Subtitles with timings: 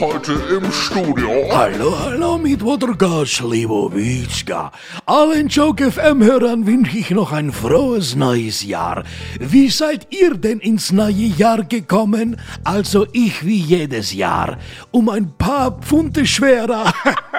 [0.00, 1.30] Heute im Studio.
[1.50, 4.72] Hallo, hallo mit Wodrga Slivovitska.
[5.06, 9.04] Allen Joke FM-Hörern wünsche ich noch ein frohes neues Jahr.
[9.38, 12.40] Wie seid ihr denn ins neue Jahr gekommen?
[12.64, 14.58] Also ich wie jedes Jahr.
[14.90, 16.92] Um ein paar Pfunde schwerer.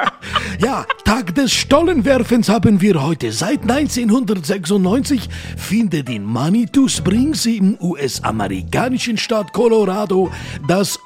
[0.60, 3.32] ja, Tag des Stollenwerfens haben wir heute.
[3.32, 10.32] Seit 1996 findet in Manitou Springs im US-amerikanischen Staat Colorado
[10.68, 11.00] das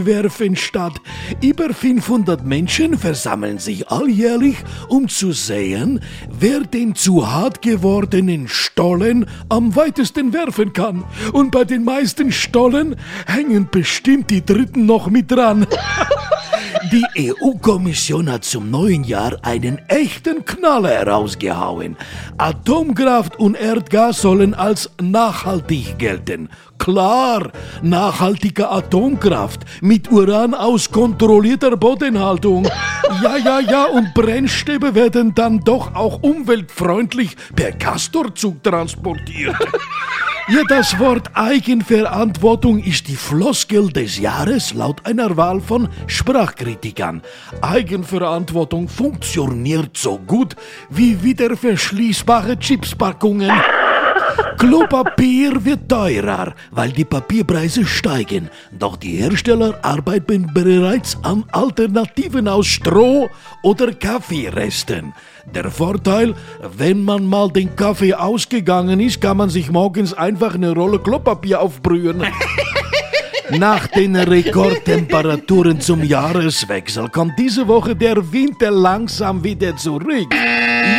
[0.00, 1.00] Stollenweitwerfen statt.
[1.42, 4.56] Über 500 Menschen versammeln sich alljährlich,
[4.88, 11.04] um zu sehen, wer den zu hart gewordenen Stollen am weitesten werfen kann.
[11.32, 15.66] Und bei den meisten Stollen hängen bestimmt die Dritten noch mit dran.
[16.92, 21.96] Die EU-Kommission hat zum neuen Jahr einen echten Knaller herausgehauen.
[22.36, 26.48] Atomkraft und Erdgas sollen als nachhaltig gelten.
[26.78, 32.66] Klar, nachhaltige Atomkraft mit Uran aus kontrollierter Bodenhaltung.
[33.22, 39.56] Ja, ja, ja, und Brennstäbe werden dann doch auch umweltfreundlich per Castorzug transportiert.
[40.48, 47.22] Ja, das Wort Eigenverantwortung ist die Floskel des Jahres laut einer Wahl von Sprachkritikern.
[47.60, 50.56] Eigenverantwortung funktioniert so gut
[50.88, 53.52] wie wiederverschließbare Chipspackungen.
[54.58, 58.50] Klopapier wird teurer, weil die Papierpreise steigen.
[58.70, 63.28] Doch die Hersteller arbeiten bereits an Alternativen aus Stroh
[63.62, 65.14] oder Kaffeeresten.
[65.54, 66.34] Der Vorteil,
[66.76, 71.60] wenn man mal den Kaffee ausgegangen ist, kann man sich morgens einfach eine Rolle Klopapier
[71.60, 72.22] aufbrühen.
[73.58, 80.32] Nach den Rekordtemperaturen zum Jahreswechsel kommt diese Woche der Winter langsam wieder zurück.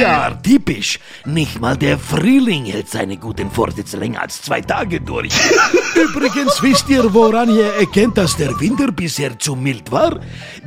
[0.01, 0.99] Ja, typisch.
[1.25, 5.33] Nicht mal der Frühling hält seine guten Vorsätze länger als zwei Tage durch.
[5.95, 10.19] Übrigens wisst ihr, woran ihr erkennt, dass der Winter bisher zu mild war?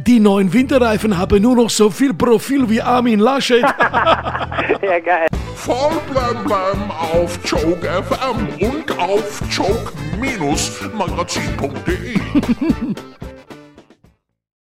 [0.06, 3.65] Die neuen Winterreifen haben nur noch so viel Profil wie Armin Laschet.
[4.83, 5.28] Ja, geil.
[5.55, 9.41] Voll blem blem auf Joke FM und auf
[10.25, 12.17] minus magasin.de